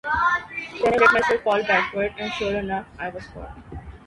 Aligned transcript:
Then 0.83 0.93
I 0.95 0.97
let 0.97 1.13
myself 1.13 1.41
fall 1.43 1.61
backward, 1.61 2.15
and 2.17 2.31
sure 2.33 2.57
enough, 2.57 2.87
I 2.97 3.09
was 3.09 3.23
caught. 3.27 3.55